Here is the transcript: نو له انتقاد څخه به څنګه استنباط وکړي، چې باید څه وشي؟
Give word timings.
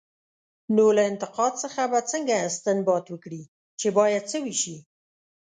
نو 0.75 0.85
له 0.97 1.03
انتقاد 1.11 1.53
څخه 1.63 1.81
به 1.91 1.99
څنګه 2.11 2.35
استنباط 2.47 3.05
وکړي، 3.09 3.41
چې 3.79 3.87
باید 3.97 4.23
څه 4.31 4.37
وشي؟ 4.45 4.75